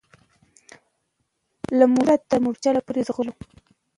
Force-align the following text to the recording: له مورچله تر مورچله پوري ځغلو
له 1.77 1.85
مورچله 1.93 2.21
تر 2.29 2.37
مورچله 2.45 2.79
پوري 2.85 3.01
ځغلو 3.07 3.33